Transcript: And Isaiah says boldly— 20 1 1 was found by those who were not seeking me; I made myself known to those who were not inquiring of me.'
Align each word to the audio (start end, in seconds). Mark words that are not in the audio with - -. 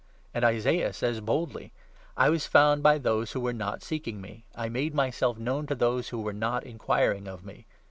And 0.33 0.43
Isaiah 0.43 0.93
says 0.93 1.19
boldly— 1.21 1.71
20 2.15 2.15
1 2.15 2.25
1 2.25 2.31
was 2.31 2.47
found 2.47 2.81
by 2.81 2.97
those 2.97 3.33
who 3.33 3.39
were 3.39 3.53
not 3.53 3.83
seeking 3.83 4.19
me; 4.19 4.43
I 4.55 4.67
made 4.67 4.95
myself 4.95 5.37
known 5.37 5.67
to 5.67 5.75
those 5.75 6.09
who 6.09 6.19
were 6.21 6.33
not 6.33 6.63
inquiring 6.63 7.27
of 7.27 7.45
me.' 7.45 7.67